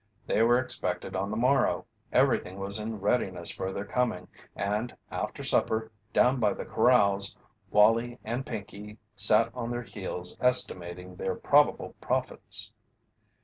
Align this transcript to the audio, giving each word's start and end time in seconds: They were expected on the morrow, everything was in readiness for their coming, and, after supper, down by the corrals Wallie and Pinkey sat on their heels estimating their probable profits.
They 0.25 0.41
were 0.41 0.57
expected 0.57 1.15
on 1.15 1.29
the 1.29 1.37
morrow, 1.37 1.85
everything 2.11 2.57
was 2.57 2.79
in 2.79 2.99
readiness 3.01 3.51
for 3.51 3.71
their 3.71 3.85
coming, 3.85 4.29
and, 4.55 4.97
after 5.11 5.43
supper, 5.43 5.91
down 6.11 6.39
by 6.39 6.53
the 6.53 6.65
corrals 6.65 7.37
Wallie 7.69 8.17
and 8.23 8.43
Pinkey 8.43 8.97
sat 9.13 9.51
on 9.53 9.69
their 9.69 9.83
heels 9.83 10.39
estimating 10.41 11.17
their 11.17 11.35
probable 11.35 11.93
profits. 12.01 12.71